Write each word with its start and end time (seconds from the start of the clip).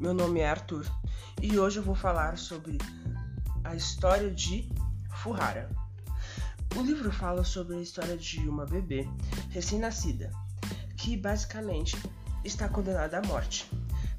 meu 0.00 0.14
nome 0.14 0.40
é 0.40 0.48
Arthur 0.48 0.86
e 1.42 1.58
hoje 1.58 1.76
eu 1.76 1.82
vou 1.82 1.94
falar 1.94 2.38
sobre 2.38 2.78
a 3.62 3.74
história 3.74 4.30
de 4.30 4.66
Furrara. 5.18 5.68
O 6.74 6.80
livro 6.80 7.12
fala 7.12 7.44
sobre 7.44 7.76
a 7.76 7.82
história 7.82 8.16
de 8.16 8.48
uma 8.48 8.64
bebê 8.64 9.06
recém-nascida 9.50 10.30
que 10.96 11.18
basicamente 11.18 11.98
está 12.42 12.66
condenada 12.66 13.18
à 13.18 13.22
morte 13.22 13.70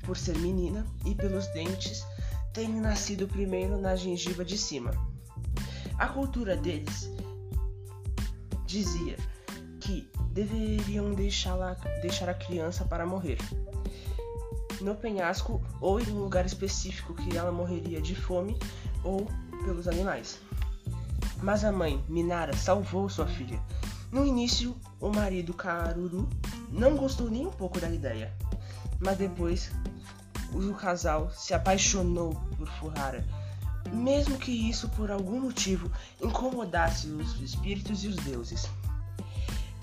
por 0.03 0.15
ser 0.15 0.37
menina 0.37 0.85
e 1.03 1.15
pelos 1.15 1.47
dentes 1.47 2.05
terem 2.53 2.79
nascido 2.79 3.27
primeiro 3.27 3.81
na 3.81 3.95
gengiva 3.95 4.45
de 4.45 4.59
cima. 4.59 4.91
A 5.97 6.07
cultura 6.09 6.55
deles 6.55 7.09
dizia 8.67 9.17
que 9.79 10.07
deveriam 10.31 11.15
deixá-la 11.15 11.73
deixar 12.03 12.29
a 12.29 12.35
criança 12.35 12.85
para 12.85 13.03
morrer 13.03 13.39
no 14.83 14.95
penhasco 14.95 15.61
ou 15.79 15.99
em 15.99 16.09
um 16.11 16.19
lugar 16.19 16.45
específico 16.45 17.13
que 17.13 17.37
ela 17.37 17.51
morreria 17.51 18.01
de 18.01 18.15
fome 18.15 18.57
ou 19.03 19.27
pelos 19.63 19.87
animais. 19.87 20.39
Mas 21.41 21.63
a 21.63 21.71
mãe, 21.71 22.03
Minara, 22.07 22.53
salvou 22.53 23.09
sua 23.09 23.27
filha. 23.27 23.59
No 24.11 24.25
início, 24.25 24.75
o 24.99 25.09
marido 25.09 25.53
Karuru 25.53 26.29
não 26.69 26.95
gostou 26.95 27.29
nem 27.29 27.47
um 27.47 27.51
pouco 27.51 27.79
da 27.79 27.89
ideia, 27.89 28.33
mas 28.99 29.17
depois 29.17 29.71
o 30.53 30.73
casal 30.73 31.31
se 31.31 31.53
apaixonou 31.53 32.35
por 32.57 32.67
Furrara, 32.67 33.25
mesmo 33.93 34.37
que 34.37 34.51
isso 34.51 34.89
por 34.89 35.09
algum 35.09 35.39
motivo 35.39 35.89
incomodasse 36.21 37.07
os 37.07 37.39
espíritos 37.41 38.03
e 38.03 38.09
os 38.09 38.17
deuses. 38.17 38.69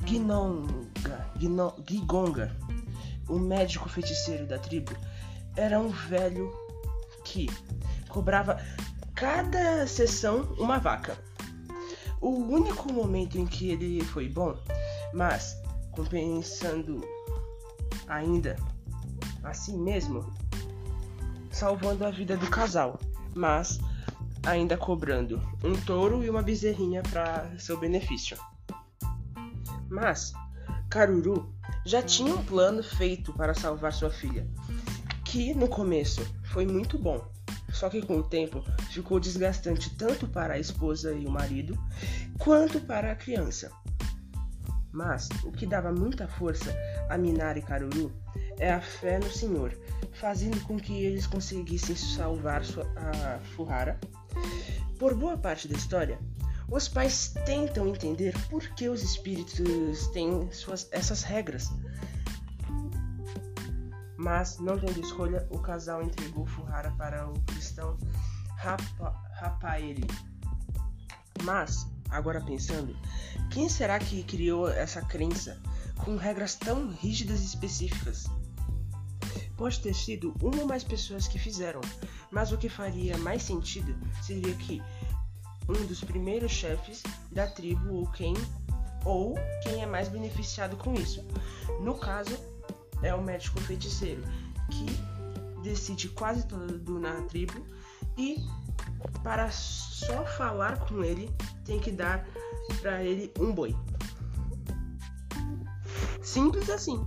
Ginonga, 0.04 1.26
Gigonga 1.86 2.56
o 3.28 3.38
médico 3.38 3.88
feiticeiro 3.88 4.46
da 4.46 4.58
tribo, 4.58 4.92
era 5.56 5.78
um 5.78 5.88
velho 5.88 6.52
que 7.24 7.46
cobrava 8.08 8.60
cada 9.14 9.86
sessão 9.86 10.42
uma 10.58 10.78
vaca. 10.78 11.18
O 12.20 12.30
único 12.30 12.92
momento 12.92 13.38
em 13.38 13.46
que 13.46 13.70
ele 13.70 14.02
foi 14.04 14.28
bom, 14.28 14.56
mas 15.12 15.56
compensando 15.92 17.00
ainda 18.06 18.56
assim 19.44 19.78
mesmo, 19.78 20.32
salvando 21.50 22.04
a 22.04 22.10
vida 22.10 22.36
do 22.36 22.48
casal, 22.48 22.98
mas 23.34 23.78
ainda 24.46 24.76
cobrando 24.76 25.42
um 25.62 25.74
touro 25.84 26.24
e 26.24 26.30
uma 26.30 26.42
bezerrinha 26.42 27.02
para 27.02 27.50
seu 27.58 27.78
benefício. 27.78 28.36
Mas 29.88 30.32
Caruru 30.88 31.52
já 31.84 32.02
tinha 32.02 32.34
um 32.34 32.44
plano 32.44 32.82
feito 32.82 33.32
para 33.32 33.54
salvar 33.54 33.92
sua 33.92 34.10
filha, 34.10 34.46
que 35.24 35.54
no 35.54 35.68
começo 35.68 36.26
foi 36.44 36.66
muito 36.66 36.98
bom, 36.98 37.26
só 37.72 37.88
que 37.88 38.02
com 38.02 38.16
o 38.16 38.22
tempo 38.22 38.64
ficou 38.90 39.20
desgastante 39.20 39.94
tanto 39.96 40.26
para 40.26 40.54
a 40.54 40.58
esposa 40.58 41.12
e 41.12 41.26
o 41.26 41.30
marido, 41.30 41.78
quanto 42.38 42.80
para 42.80 43.12
a 43.12 43.16
criança. 43.16 43.70
Mas 44.92 45.28
o 45.44 45.52
que 45.52 45.66
dava 45.66 45.92
muita 45.92 46.26
força 46.26 46.74
a 47.08 47.18
Minara 47.18 47.58
e 47.58 47.62
Caruru 47.62 48.12
é 48.58 48.72
a 48.72 48.80
fé 48.80 49.18
no 49.18 49.30
Senhor, 49.30 49.78
fazendo 50.14 50.60
com 50.62 50.78
que 50.78 51.04
eles 51.04 51.26
conseguissem 51.26 51.94
salvar 51.94 52.64
sua, 52.64 52.84
a 52.96 53.38
Furrara. 53.54 53.98
Por 54.98 55.14
boa 55.14 55.36
parte 55.36 55.68
da 55.68 55.76
história, 55.76 56.18
os 56.70 56.88
pais 56.88 57.34
tentam 57.46 57.86
entender 57.86 58.34
por 58.48 58.62
que 58.74 58.88
os 58.88 59.02
espíritos 59.02 60.06
têm 60.08 60.50
suas, 60.52 60.88
essas 60.92 61.22
regras. 61.22 61.70
Mas, 64.16 64.58
não 64.58 64.78
tendo 64.78 65.00
escolha, 65.00 65.46
o 65.50 65.58
casal 65.58 66.02
entregou 66.02 66.44
Furrara 66.44 66.90
para 66.98 67.28
o 67.28 67.32
cristão 67.42 67.96
Rapa, 68.56 69.14
Rapaeli. 69.40 70.06
Mas, 71.42 71.86
agora 72.10 72.40
pensando, 72.40 72.96
quem 73.50 73.68
será 73.68 73.98
que 73.98 74.24
criou 74.24 74.68
essa 74.68 75.00
crença 75.00 75.58
com 76.04 76.16
regras 76.16 76.56
tão 76.56 76.90
rígidas 76.90 77.40
e 77.40 77.46
específicas? 77.46 78.26
Pode 79.56 79.80
ter 79.80 79.94
sido 79.94 80.34
uma 80.42 80.60
ou 80.60 80.66
mais 80.66 80.84
pessoas 80.84 81.26
que 81.26 81.38
fizeram, 81.38 81.80
mas 82.30 82.52
o 82.52 82.58
que 82.58 82.68
faria 82.68 83.16
mais 83.18 83.42
sentido 83.42 83.96
seria 84.22 84.54
que 84.54 84.82
um 85.68 85.86
dos 85.86 86.02
primeiros 86.02 86.50
chefes 86.50 87.02
da 87.30 87.46
tribo 87.46 87.94
ou 87.94 88.06
quem 88.06 88.34
ou 89.04 89.34
quem 89.62 89.82
é 89.82 89.86
mais 89.86 90.08
beneficiado 90.08 90.76
com 90.76 90.94
isso. 90.94 91.24
No 91.80 91.94
caso, 91.94 92.36
é 93.02 93.14
o 93.14 93.22
médico 93.22 93.60
feiticeiro 93.60 94.22
que 94.70 95.62
decide 95.62 96.08
quase 96.08 96.46
tudo 96.46 96.98
na 96.98 97.22
tribo 97.22 97.64
e 98.16 98.36
para 99.22 99.50
só 99.50 100.24
falar 100.24 100.78
com 100.80 101.04
ele 101.04 101.30
tem 101.64 101.78
que 101.78 101.90
dar 101.90 102.26
para 102.80 103.02
ele 103.02 103.32
um 103.38 103.52
boi. 103.52 103.74
Simples 106.22 106.68
assim. 106.68 107.06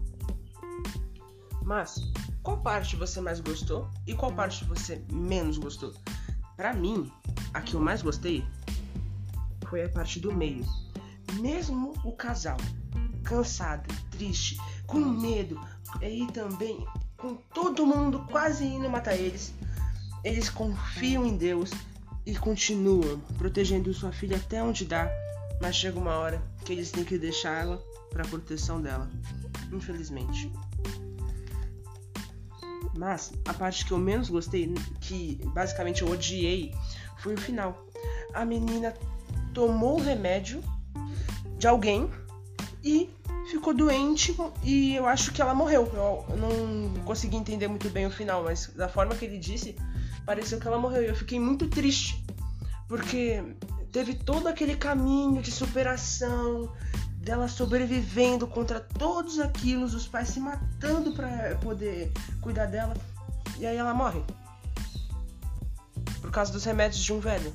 Mas 1.63 1.95
qual 2.43 2.61
parte 2.61 2.95
você 2.95 3.21
mais 3.21 3.39
gostou 3.39 3.89
e 4.07 4.13
qual 4.15 4.33
parte 4.33 4.65
você 4.65 5.03
menos 5.11 5.57
gostou? 5.57 5.93
Para 6.55 6.73
mim, 6.73 7.11
a 7.53 7.61
que 7.61 7.73
eu 7.73 7.79
mais 7.79 8.01
gostei 8.01 8.45
foi 9.67 9.83
a 9.83 9.89
parte 9.89 10.19
do 10.19 10.33
meio. 10.33 10.65
Mesmo 11.39 11.93
o 12.03 12.11
casal, 12.11 12.57
cansado, 13.23 13.87
triste, 14.09 14.57
com 14.85 14.99
medo 14.99 15.59
e 16.01 16.27
também 16.27 16.85
com 17.17 17.35
todo 17.53 17.85
mundo 17.85 18.25
quase 18.29 18.65
indo 18.65 18.89
matar 18.89 19.15
eles, 19.15 19.53
eles 20.23 20.49
confiam 20.49 21.25
em 21.25 21.37
Deus 21.37 21.71
e 22.25 22.35
continuam 22.35 23.19
protegendo 23.37 23.93
sua 23.93 24.11
filha 24.11 24.37
até 24.37 24.61
onde 24.61 24.85
dá, 24.85 25.09
mas 25.61 25.75
chega 25.75 25.99
uma 25.99 26.15
hora 26.15 26.41
que 26.65 26.73
eles 26.73 26.91
têm 26.91 27.03
que 27.03 27.17
deixá-la 27.17 27.79
para 28.09 28.27
proteção 28.27 28.81
dela, 28.81 29.09
infelizmente. 29.71 30.51
Mas 32.93 33.31
a 33.45 33.53
parte 33.53 33.85
que 33.85 33.91
eu 33.91 33.97
menos 33.97 34.29
gostei, 34.29 34.73
que 34.99 35.39
basicamente 35.53 36.01
eu 36.01 36.09
odiei, 36.09 36.73
foi 37.17 37.35
o 37.35 37.37
final. 37.37 37.87
A 38.33 38.43
menina 38.43 38.93
tomou 39.53 39.99
o 39.99 40.01
remédio 40.01 40.61
de 41.57 41.67
alguém 41.67 42.09
e 42.83 43.09
ficou 43.49 43.73
doente 43.73 44.35
e 44.63 44.95
eu 44.95 45.05
acho 45.05 45.31
que 45.31 45.41
ela 45.41 45.53
morreu. 45.53 45.89
Eu 46.29 46.37
não 46.37 47.03
consegui 47.03 47.37
entender 47.37 47.67
muito 47.67 47.89
bem 47.89 48.05
o 48.05 48.11
final, 48.11 48.43
mas 48.43 48.67
da 48.67 48.89
forma 48.89 49.15
que 49.15 49.25
ele 49.25 49.37
disse, 49.37 49.75
pareceu 50.25 50.59
que 50.59 50.67
ela 50.67 50.79
morreu. 50.79 51.03
E 51.03 51.07
eu 51.07 51.15
fiquei 51.15 51.39
muito 51.39 51.67
triste, 51.67 52.23
porque 52.87 53.43
teve 53.91 54.15
todo 54.15 54.47
aquele 54.47 54.75
caminho 54.75 55.41
de 55.41 55.51
superação, 55.51 56.71
dela 57.21 57.47
sobrevivendo 57.47 58.47
contra 58.47 58.79
todos 58.79 59.39
aqueles, 59.39 59.93
os 59.93 60.07
pais 60.07 60.29
se 60.29 60.39
matando 60.39 61.13
para 61.13 61.55
poder 61.57 62.11
cuidar 62.41 62.65
dela, 62.65 62.95
e 63.59 63.65
aí 63.65 63.77
ela 63.77 63.93
morre. 63.93 64.23
Por 66.19 66.31
causa 66.31 66.51
dos 66.51 66.65
remédios 66.65 67.03
de 67.03 67.13
um 67.13 67.19
velho, 67.19 67.53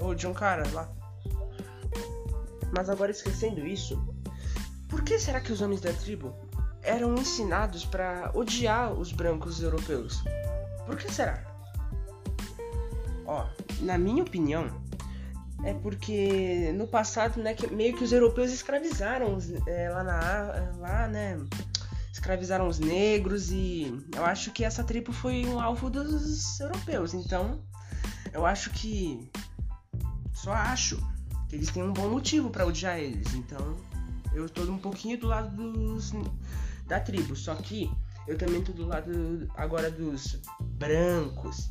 ou 0.00 0.14
de 0.14 0.26
um 0.26 0.32
cara 0.32 0.62
lá. 0.72 0.88
Mas 2.72 2.88
agora 2.88 3.10
esquecendo 3.10 3.66
isso, 3.66 4.00
por 4.88 5.02
que 5.02 5.18
será 5.18 5.40
que 5.40 5.52
os 5.52 5.60
homens 5.60 5.80
da 5.80 5.92
tribo 5.92 6.32
eram 6.82 7.14
ensinados 7.16 7.84
para 7.84 8.30
odiar 8.34 8.92
os 8.92 9.10
brancos 9.10 9.60
europeus? 9.60 10.22
Por 10.86 10.96
que 10.96 11.12
será? 11.12 11.44
Ó, 13.26 13.46
na 13.80 13.98
minha 13.98 14.22
opinião, 14.22 14.70
é 15.64 15.74
porque 15.74 16.72
no 16.74 16.86
passado, 16.86 17.40
né, 17.42 17.54
que 17.54 17.66
meio 17.72 17.96
que 17.96 18.04
os 18.04 18.12
europeus 18.12 18.52
escravizaram 18.52 19.38
é, 19.66 19.90
lá 19.90 20.04
na 20.04 20.76
lá, 20.78 21.08
né, 21.08 21.38
escravizaram 22.12 22.68
os 22.68 22.78
negros 22.78 23.50
e 23.50 23.92
eu 24.14 24.24
acho 24.24 24.50
que 24.50 24.64
essa 24.64 24.84
tribo 24.84 25.12
foi 25.12 25.46
um 25.46 25.60
alvo 25.60 25.88
dos 25.88 26.58
europeus. 26.60 27.14
Então, 27.14 27.62
eu 28.32 28.44
acho 28.44 28.70
que 28.70 29.30
só 30.32 30.52
acho 30.52 30.96
que 31.48 31.56
eles 31.56 31.70
têm 31.70 31.82
um 31.82 31.92
bom 31.92 32.08
motivo 32.08 32.50
para 32.50 32.66
odiar 32.66 32.98
eles. 32.98 33.34
Então, 33.34 33.76
eu 34.32 34.46
estou 34.46 34.64
um 34.70 34.78
pouquinho 34.78 35.18
do 35.18 35.26
lado 35.26 35.50
dos 35.72 36.12
da 36.86 37.00
tribo, 37.00 37.36
só 37.36 37.54
que 37.54 37.90
eu 38.26 38.36
também 38.36 38.60
estou 38.60 38.74
do 38.74 38.86
lado 38.86 39.48
agora 39.54 39.90
dos 39.90 40.40
brancos, 40.60 41.70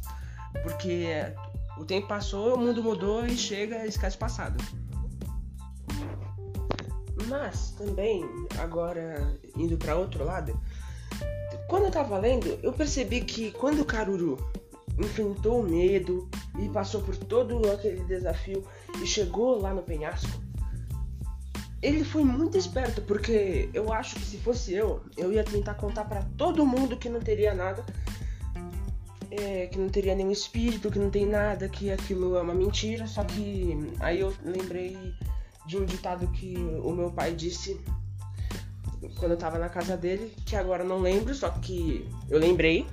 porque 0.64 1.08
o 1.80 1.86
tempo 1.86 2.08
passou, 2.08 2.56
o 2.56 2.60
mundo 2.60 2.84
mudou 2.84 3.26
e 3.26 3.38
chega 3.38 3.86
esquece 3.86 4.16
o 4.16 4.20
passado. 4.20 4.64
Mas 7.28 7.72
também, 7.72 8.24
agora 8.60 9.38
indo 9.56 9.78
para 9.78 9.96
outro 9.96 10.24
lado, 10.24 10.60
quando 11.68 11.86
eu 11.86 11.92
tava 11.92 12.18
lendo, 12.18 12.58
eu 12.64 12.72
percebi 12.72 13.22
que 13.22 13.52
quando 13.52 13.82
o 13.82 13.86
Caruru 13.86 14.38
enfrentou 14.98 15.62
o 15.62 15.70
medo 15.70 16.28
e 16.60 16.70
passou 16.70 17.02
por 17.02 17.16
todo 17.16 17.70
aquele 17.70 18.04
desafio 18.06 18.64
e 19.02 19.06
chegou 19.06 19.60
lá 19.60 19.74
no 19.74 19.84
penhasco, 19.84 20.42
ele 21.82 22.04
foi 22.04 22.24
muito 22.24 22.58
esperto, 22.58 23.02
porque 23.02 23.70
eu 23.74 23.94
acho 23.94 24.16
que 24.16 24.26
se 24.26 24.38
fosse 24.38 24.74
eu, 24.74 25.02
eu 25.16 25.32
ia 25.32 25.44
tentar 25.44 25.76
contar 25.76 26.06
para 26.06 26.24
todo 26.38 26.66
mundo 26.66 26.98
que 26.98 27.10
não 27.10 27.20
teria 27.20 27.54
nada, 27.54 27.86
é, 29.32 29.68
que 29.68 29.78
não 29.78 29.90
teria 29.90 30.16
nenhum 30.16 30.32
espírito, 30.32 30.92
que 30.92 31.00
não 31.00 31.10
tem 31.10 31.26
nada, 31.26 31.68
que 31.68 31.92
aquilo 31.92 32.36
é 32.38 32.42
uma 32.42 32.54
mentira. 32.54 33.08
Só 33.08 33.24
que 33.24 33.78
aí 34.00 34.20
eu 34.20 34.34
lembrei 34.44 34.98
de 35.66 35.78
um 35.78 35.86
ditado 35.86 36.28
que 36.28 36.56
o 36.84 36.92
meu 36.92 37.12
pai 37.12 37.34
disse 37.34 37.80
quando 39.20 39.32
eu 39.32 39.38
tava 39.38 39.58
na 39.58 39.70
casa 39.70 39.96
dele, 39.96 40.34
que 40.46 40.56
agora 40.56 40.84
eu 40.84 40.88
não 40.88 41.00
lembro, 41.00 41.34
só 41.34 41.50
que 41.50 42.08
eu 42.30 42.40
lembrei. 42.40 42.86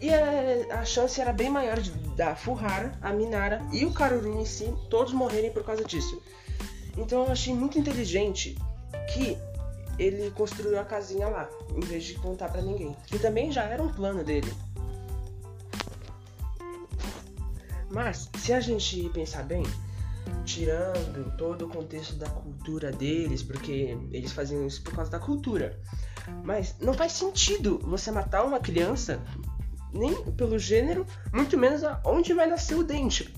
E 0.00 0.10
a, 0.12 0.80
a 0.80 0.84
chance 0.84 1.20
era 1.20 1.32
bem 1.32 1.48
maior 1.48 1.78
de, 1.78 1.90
da 2.16 2.34
Fuhara, 2.34 2.92
a 3.00 3.12
Minara 3.12 3.62
e 3.72 3.84
o 3.84 3.92
Karuru 3.92 4.40
em 4.40 4.44
si 4.44 4.72
todos 4.90 5.12
morrerem 5.12 5.52
por 5.52 5.62
causa 5.64 5.84
disso. 5.84 6.20
Então 6.96 7.24
eu 7.24 7.30
achei 7.30 7.54
muito 7.54 7.78
inteligente 7.78 8.56
que 9.14 9.38
ele 10.02 10.30
construiu 10.32 10.78
a 10.78 10.84
casinha 10.84 11.28
lá, 11.28 11.48
em 11.74 11.80
vez 11.80 12.04
de 12.04 12.14
contar 12.14 12.48
para 12.48 12.60
ninguém. 12.60 12.96
Que 13.06 13.18
também 13.18 13.52
já 13.52 13.62
era 13.64 13.82
um 13.82 13.92
plano 13.92 14.24
dele. 14.24 14.52
Mas, 17.90 18.28
se 18.38 18.52
a 18.52 18.60
gente 18.60 19.08
pensar 19.10 19.44
bem, 19.44 19.62
tirando 20.44 21.36
todo 21.36 21.66
o 21.66 21.68
contexto 21.68 22.16
da 22.16 22.28
cultura 22.28 22.90
deles, 22.90 23.42
porque 23.42 23.96
eles 24.10 24.32
faziam 24.32 24.66
isso 24.66 24.82
por 24.82 24.94
causa 24.94 25.10
da 25.10 25.18
cultura. 25.18 25.78
Mas 26.42 26.76
não 26.80 26.94
faz 26.94 27.12
sentido 27.12 27.78
você 27.82 28.10
matar 28.10 28.44
uma 28.44 28.60
criança 28.60 29.20
nem 29.92 30.24
pelo 30.32 30.58
gênero, 30.58 31.06
muito 31.32 31.58
menos 31.58 31.82
onde 32.04 32.32
vai 32.32 32.46
nascer 32.46 32.74
o 32.76 32.82
dente. 32.82 33.32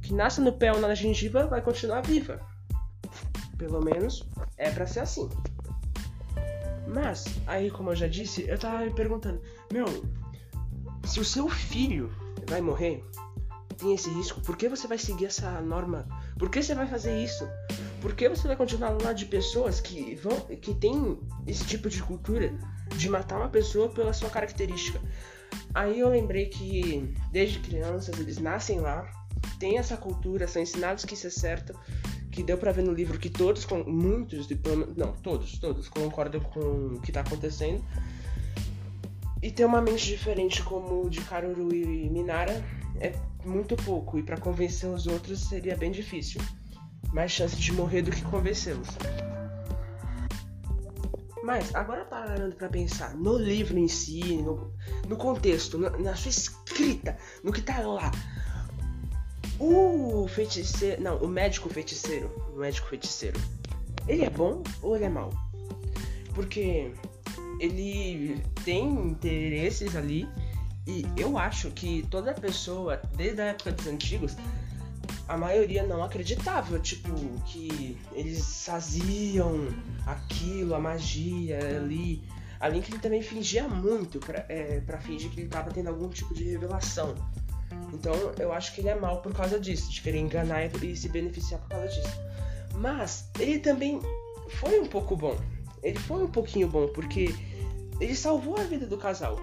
Que 0.00 0.14
nasce 0.14 0.40
no 0.40 0.52
pé 0.52 0.72
ou 0.72 0.80
na 0.80 0.94
gengiva 0.94 1.46
vai 1.46 1.60
continuar 1.60 2.00
viva. 2.00 2.40
Pelo 3.58 3.82
menos 3.82 4.24
é 4.56 4.70
para 4.70 4.86
ser 4.86 5.00
assim. 5.00 5.28
Mas, 6.86 7.24
aí 7.46 7.70
como 7.70 7.90
eu 7.90 7.96
já 7.96 8.06
disse, 8.06 8.48
eu 8.48 8.58
tava 8.58 8.84
me 8.84 8.92
perguntando, 8.92 9.40
meu, 9.72 9.86
se 11.04 11.20
o 11.20 11.24
seu 11.24 11.48
filho 11.48 12.12
vai 12.46 12.60
morrer, 12.60 13.04
tem 13.76 13.94
esse 13.94 14.08
risco, 14.10 14.40
por 14.40 14.56
que 14.56 14.68
você 14.68 14.86
vai 14.86 14.98
seguir 14.98 15.26
essa 15.26 15.60
norma? 15.60 16.06
Por 16.38 16.48
que 16.48 16.62
você 16.62 16.74
vai 16.74 16.86
fazer 16.86 17.22
isso? 17.22 17.46
Por 18.00 18.14
que 18.14 18.28
você 18.28 18.46
vai 18.46 18.56
continuar 18.56 18.90
lá 19.02 19.12
de 19.12 19.26
pessoas 19.26 19.80
que 19.80 20.14
vão 20.16 20.38
que 20.56 20.74
tem 20.74 21.18
esse 21.46 21.64
tipo 21.64 21.88
de 21.88 22.02
cultura 22.02 22.52
de 22.96 23.08
matar 23.08 23.38
uma 23.38 23.48
pessoa 23.48 23.88
pela 23.88 24.12
sua 24.12 24.30
característica? 24.30 25.00
Aí 25.74 26.00
eu 26.00 26.08
lembrei 26.08 26.46
que 26.46 27.14
desde 27.32 27.58
crianças 27.58 28.18
eles 28.18 28.38
nascem 28.38 28.80
lá, 28.80 29.10
tem 29.58 29.78
essa 29.78 29.96
cultura, 29.96 30.46
são 30.46 30.62
ensinados 30.62 31.04
que 31.04 31.14
isso 31.14 31.26
é 31.26 31.30
certo, 31.30 31.78
que 32.36 32.42
deu 32.42 32.58
para 32.58 32.70
ver 32.70 32.84
no 32.84 32.92
livro 32.92 33.18
que 33.18 33.30
todos, 33.30 33.66
muitos, 33.86 34.46
não, 34.94 35.14
todos, 35.14 35.58
todos 35.58 35.88
concordam 35.88 36.38
com 36.42 36.96
o 36.96 37.00
que 37.00 37.10
tá 37.10 37.22
acontecendo. 37.22 37.82
E 39.42 39.50
ter 39.50 39.64
uma 39.64 39.80
mente 39.80 40.06
diferente 40.06 40.62
como 40.62 41.06
o 41.06 41.08
de 41.08 41.22
Karuru 41.22 41.74
e 41.74 42.10
Minara 42.10 42.62
é 43.00 43.14
muito 43.42 43.74
pouco, 43.74 44.18
e 44.18 44.22
para 44.22 44.36
convencer 44.36 44.90
os 44.90 45.06
outros 45.06 45.48
seria 45.48 45.74
bem 45.78 45.90
difícil. 45.90 46.42
Mais 47.10 47.32
chance 47.32 47.56
de 47.56 47.72
morrer 47.72 48.02
do 48.02 48.10
que 48.10 48.20
convencê-los. 48.20 48.88
Mas, 51.42 51.74
agora 51.74 52.04
parando 52.04 52.54
para 52.54 52.68
pensar 52.68 53.14
no 53.14 53.38
livro 53.38 53.78
em 53.78 53.88
si, 53.88 54.42
no, 54.42 54.74
no 55.08 55.16
contexto, 55.16 55.78
no, 55.78 55.88
na 56.02 56.14
sua 56.14 56.28
escrita, 56.28 57.16
no 57.42 57.50
que 57.50 57.62
tá 57.62 57.78
lá. 57.80 58.10
O 59.58 60.28
feiticeiro. 60.28 61.02
Não, 61.02 61.16
o 61.18 61.28
médico 61.28 61.68
feiticeiro. 61.68 62.30
O 62.54 62.58
médico 62.58 62.88
feiticeiro. 62.88 63.40
Ele 64.06 64.24
é 64.24 64.30
bom 64.30 64.62
ou 64.82 64.96
ele 64.96 65.04
é 65.04 65.08
mau? 65.08 65.32
Porque 66.34 66.92
ele 67.58 68.40
tem 68.64 68.84
interesses 68.84 69.96
ali. 69.96 70.28
E 70.86 71.04
eu 71.16 71.36
acho 71.36 71.70
que 71.70 72.06
toda 72.10 72.32
pessoa, 72.32 73.00
desde 73.16 73.40
a 73.40 73.46
época 73.46 73.72
dos 73.72 73.86
antigos, 73.88 74.36
a 75.26 75.36
maioria 75.36 75.84
não 75.84 76.04
acreditava, 76.04 76.78
tipo, 76.78 77.12
que 77.46 77.98
eles 78.12 78.64
faziam 78.64 79.66
aquilo, 80.06 80.74
a 80.74 80.78
magia 80.78 81.58
ali. 81.76 82.22
Além 82.60 82.80
que 82.80 82.92
ele 82.92 83.00
também 83.00 83.20
fingia 83.20 83.66
muito 83.66 84.20
pra, 84.20 84.46
é, 84.48 84.80
pra 84.80 84.98
fingir 84.98 85.30
que 85.30 85.40
ele 85.40 85.48
tava 85.48 85.70
tendo 85.70 85.88
algum 85.88 86.08
tipo 86.08 86.32
de 86.32 86.44
revelação. 86.44 87.14
Então 87.92 88.14
eu 88.38 88.52
acho 88.52 88.74
que 88.74 88.80
ele 88.80 88.88
é 88.88 88.94
mal 88.94 89.20
por 89.22 89.32
causa 89.32 89.58
disso, 89.58 89.90
de 89.90 90.00
querer 90.00 90.18
enganar 90.18 90.64
e 90.64 90.96
se 90.96 91.08
beneficiar 91.08 91.60
por 91.60 91.68
causa 91.70 91.88
disso. 91.88 92.20
Mas 92.74 93.30
ele 93.38 93.58
também 93.58 94.00
foi 94.60 94.80
um 94.80 94.86
pouco 94.86 95.16
bom. 95.16 95.36
Ele 95.82 95.98
foi 95.98 96.24
um 96.24 96.30
pouquinho 96.30 96.68
bom, 96.68 96.88
porque 96.88 97.34
ele 98.00 98.14
salvou 98.14 98.58
a 98.58 98.64
vida 98.64 98.86
do 98.86 98.98
casal. 98.98 99.38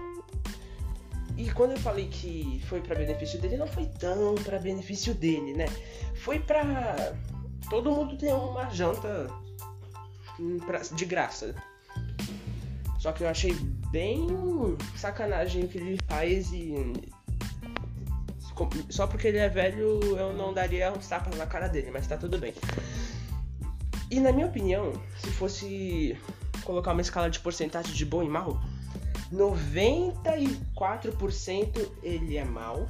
E 1.36 1.50
quando 1.50 1.72
eu 1.72 1.78
falei 1.78 2.08
que 2.08 2.62
foi 2.68 2.80
para 2.80 2.94
benefício 2.94 3.40
dele, 3.40 3.56
não 3.56 3.66
foi 3.66 3.86
tão 3.86 4.34
para 4.36 4.58
benefício 4.58 5.14
dele, 5.14 5.52
né? 5.54 5.66
Foi 6.14 6.38
para 6.38 7.16
todo 7.68 7.90
mundo 7.90 8.16
ter 8.16 8.32
uma 8.32 8.68
janta 8.70 9.28
de 10.94 11.04
graça. 11.04 11.54
Só 12.98 13.12
que 13.12 13.24
eu 13.24 13.28
achei 13.28 13.52
bem 13.90 14.26
sacanagem 14.96 15.64
o 15.64 15.68
que 15.68 15.78
ele 15.78 15.98
faz 16.08 16.52
e 16.52 16.74
só 18.90 19.06
porque 19.06 19.28
ele 19.28 19.38
é 19.38 19.48
velho 19.48 20.00
eu 20.16 20.32
não 20.32 20.52
daria 20.52 20.92
uns 20.92 21.06
tapas 21.08 21.36
na 21.36 21.46
cara 21.46 21.68
dele, 21.68 21.90
mas 21.92 22.06
tá 22.06 22.16
tudo 22.16 22.38
bem. 22.38 22.54
E 24.10 24.20
na 24.20 24.32
minha 24.32 24.46
opinião, 24.46 24.92
se 25.18 25.30
fosse 25.30 26.18
colocar 26.62 26.92
uma 26.92 27.00
escala 27.00 27.30
de 27.30 27.40
porcentagem 27.40 27.92
de 27.92 28.04
bom 28.04 28.22
e 28.22 28.28
mal, 28.28 28.60
94% 29.32 31.90
ele 32.02 32.36
é 32.36 32.44
mal 32.44 32.86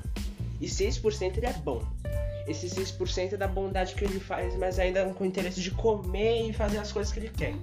e 0.61 0.66
6% 0.66 1.38
ele 1.38 1.46
é 1.46 1.52
bom. 1.52 1.81
Esse 2.46 2.66
6% 2.66 3.32
é 3.32 3.37
da 3.37 3.49
bondade 3.49 3.94
que 3.94 4.05
ele 4.05 4.20
faz, 4.20 4.55
mas 4.56 4.78
ainda 4.78 5.06
com 5.14 5.25
o 5.25 5.26
interesse 5.26 5.61
de 5.61 5.70
comer 5.70 6.50
e 6.50 6.52
fazer 6.52 6.78
as 6.78 6.93
coisas 6.93 7.12
que 7.12 7.20
ele 7.20 7.31
quer. 7.31 7.55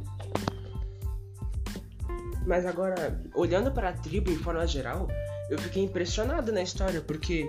Mas 2.48 2.66
agora, 2.66 3.22
olhando 3.36 3.72
para 3.72 3.90
a 3.90 3.94
tribo 3.94 4.32
em 4.32 4.38
forma 4.38 4.66
geral, 4.66 5.08
eu 5.52 5.60
fiquei 5.60 5.84
impressionado 5.84 6.52
na 6.52 6.64
história, 6.64 7.02
porque 7.02 7.48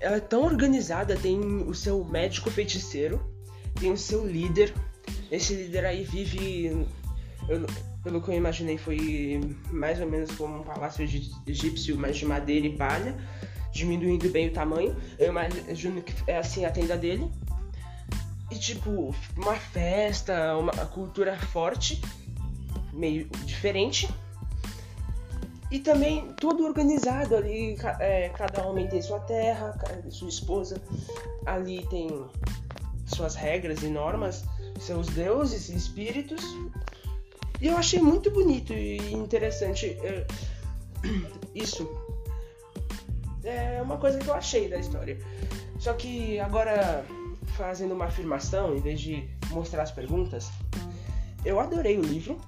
ela 0.00 0.16
é 0.16 0.20
tão 0.20 0.44
organizada, 0.44 1.16
tem 1.16 1.38
o 1.38 1.74
seu 1.74 2.04
médico 2.04 2.50
feiticeiro, 2.50 3.20
tem 3.78 3.92
o 3.92 3.96
seu 3.96 4.26
líder. 4.26 4.72
Esse 5.30 5.54
líder 5.54 5.84
aí 5.86 6.04
vive. 6.04 6.86
Eu, 7.48 7.66
pelo 8.02 8.22
que 8.22 8.30
eu 8.30 8.34
imaginei, 8.34 8.78
foi 8.78 9.40
mais 9.70 10.00
ou 10.00 10.08
menos 10.08 10.30
como 10.32 10.60
um 10.60 10.62
palácio 10.62 11.04
egípcio, 11.46 11.96
mas 11.98 12.16
de 12.16 12.26
madeira 12.26 12.66
e 12.66 12.76
palha, 12.76 13.16
diminuindo 13.72 14.28
bem 14.30 14.48
o 14.48 14.52
tamanho. 14.52 14.96
Eu 15.18 15.28
imagino 15.28 16.02
que 16.02 16.14
é 16.30 16.38
assim 16.38 16.64
a 16.64 16.70
tenda 16.70 16.96
dele. 16.96 17.30
E 18.50 18.58
tipo, 18.58 19.14
uma 19.36 19.56
festa, 19.56 20.56
uma 20.56 20.72
cultura 20.72 21.36
forte, 21.36 22.00
meio 22.92 23.28
diferente. 23.44 24.08
E 25.70 25.78
também 25.78 26.32
tudo 26.40 26.64
organizado 26.64 27.36
ali, 27.36 27.76
é, 28.00 28.30
cada 28.30 28.66
homem 28.66 28.86
tem 28.88 29.02
sua 29.02 29.20
terra, 29.20 29.76
sua 30.08 30.28
esposa, 30.28 30.80
ali 31.44 31.86
tem 31.88 32.08
suas 33.06 33.34
regras 33.34 33.82
e 33.82 33.88
normas, 33.88 34.44
seus 34.80 35.08
deuses 35.08 35.68
e 35.68 35.76
espíritos, 35.76 36.42
e 37.60 37.66
eu 37.66 37.76
achei 37.76 38.00
muito 38.00 38.30
bonito 38.30 38.72
e 38.72 39.12
interessante 39.12 39.86
é, 39.86 40.26
isso. 41.54 41.88
É 43.42 43.80
uma 43.82 43.96
coisa 43.96 44.18
que 44.18 44.28
eu 44.28 44.34
achei 44.34 44.68
da 44.68 44.78
história. 44.78 45.18
Só 45.78 45.92
que 45.94 46.38
agora, 46.38 47.04
fazendo 47.56 47.94
uma 47.94 48.06
afirmação, 48.06 48.76
em 48.76 48.80
vez 48.80 49.00
de 49.00 49.28
mostrar 49.50 49.82
as 49.82 49.90
perguntas, 49.90 50.50
eu 51.44 51.58
adorei 51.58 51.98
o 51.98 52.02
livro. 52.02 52.40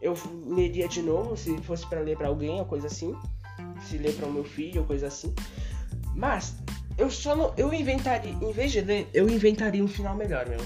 Eu 0.00 0.14
leria 0.46 0.88
de 0.88 1.02
novo 1.02 1.36
se 1.36 1.56
fosse 1.58 1.86
para 1.86 2.00
ler 2.00 2.16
para 2.16 2.28
alguém 2.28 2.58
ou 2.58 2.64
coisa 2.64 2.86
assim. 2.86 3.14
Se 3.86 3.98
ler 3.98 4.14
para 4.14 4.26
o 4.26 4.32
meu 4.32 4.44
filho 4.44 4.80
ou 4.80 4.86
coisa 4.86 5.06
assim. 5.08 5.34
Mas 6.14 6.54
eu 6.96 7.10
só 7.10 7.34
não. 7.34 7.52
Eu 7.56 7.72
inventaria. 7.72 8.32
Em 8.32 8.52
vez 8.52 8.72
de 8.72 8.80
ler, 8.80 9.08
eu 9.12 9.28
inventaria 9.28 9.82
um 9.82 9.88
final 9.88 10.14
melhor, 10.14 10.48
meu. 10.48 10.60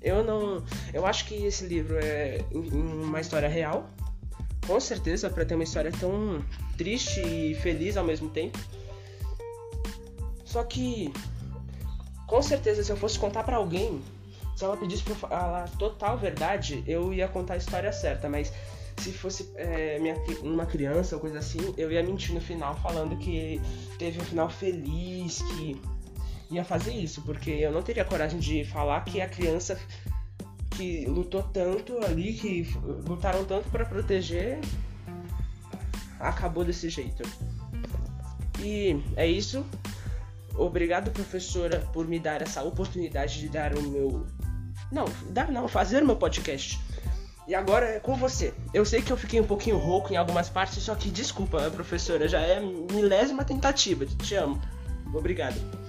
Eu 0.00 0.24
não. 0.24 0.62
Eu 0.92 1.06
acho 1.06 1.26
que 1.26 1.34
esse 1.44 1.64
livro 1.66 1.96
é 1.98 2.44
uma 2.52 3.20
história 3.20 3.48
real. 3.48 3.88
Com 4.66 4.78
certeza, 4.78 5.28
para 5.28 5.44
ter 5.44 5.54
uma 5.54 5.64
história 5.64 5.90
tão 5.98 6.44
triste 6.76 7.20
e 7.20 7.54
feliz 7.56 7.96
ao 7.96 8.04
mesmo 8.04 8.28
tempo. 8.28 8.58
Só 10.44 10.62
que. 10.64 11.12
Com 12.28 12.40
certeza, 12.40 12.82
se 12.82 12.90
eu 12.90 12.96
fosse 12.96 13.18
contar 13.18 13.44
para 13.44 13.56
alguém, 13.56 14.00
se 14.62 14.66
ela 14.66 14.76
pedisse 14.76 15.02
pra 15.02 15.16
falar 15.16 15.68
total 15.70 16.16
verdade, 16.16 16.84
eu 16.86 17.12
ia 17.12 17.26
contar 17.26 17.54
a 17.54 17.56
história 17.56 17.92
certa, 17.92 18.28
mas 18.28 18.52
se 18.96 19.10
fosse 19.10 19.50
é, 19.56 19.98
minha, 19.98 20.14
uma 20.40 20.64
criança 20.64 21.16
ou 21.16 21.20
coisa 21.20 21.40
assim, 21.40 21.74
eu 21.76 21.90
ia 21.90 22.00
mentir 22.00 22.32
no 22.32 22.40
final 22.40 22.76
falando 22.76 23.16
que 23.16 23.60
teve 23.98 24.20
um 24.20 24.24
final 24.24 24.48
feliz, 24.48 25.42
que 25.42 25.82
ia 26.48 26.64
fazer 26.64 26.92
isso, 26.92 27.22
porque 27.22 27.50
eu 27.50 27.72
não 27.72 27.82
teria 27.82 28.04
coragem 28.04 28.38
de 28.38 28.64
falar 28.64 29.00
que 29.00 29.20
a 29.20 29.28
criança 29.28 29.76
que 30.76 31.06
lutou 31.06 31.42
tanto 31.42 31.98
ali, 32.04 32.32
que 32.32 32.62
lutaram 33.08 33.44
tanto 33.44 33.68
para 33.68 33.84
proteger 33.84 34.60
acabou 36.20 36.64
desse 36.64 36.88
jeito. 36.88 37.24
E 38.60 39.02
é 39.16 39.26
isso. 39.26 39.66
Obrigado, 40.54 41.10
professora, 41.10 41.80
por 41.92 42.06
me 42.06 42.18
dar 42.18 42.42
essa 42.42 42.62
oportunidade 42.62 43.40
de 43.40 43.48
dar 43.48 43.76
o 43.76 43.82
meu. 43.82 44.26
Não, 44.92 45.06
dar 45.30 45.50
não, 45.50 45.66
fazer 45.66 46.02
meu 46.02 46.16
podcast. 46.16 46.78
E 47.48 47.54
agora 47.54 47.86
é 47.86 47.98
com 47.98 48.14
você. 48.14 48.54
Eu 48.72 48.84
sei 48.84 49.02
que 49.02 49.10
eu 49.10 49.16
fiquei 49.16 49.40
um 49.40 49.46
pouquinho 49.46 49.78
rouco 49.78 50.12
em 50.12 50.16
algumas 50.16 50.48
partes, 50.48 50.82
só 50.82 50.94
que 50.94 51.10
desculpa, 51.10 51.70
professora, 51.70 52.28
já 52.28 52.40
é 52.40 52.60
milésima 52.60 53.44
tentativa. 53.44 54.06
Te 54.06 54.34
amo. 54.34 54.60
Obrigado. 55.12 55.81